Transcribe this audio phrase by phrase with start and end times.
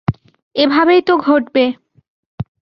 [0.55, 1.65] এভাবেই তা ঘটবে।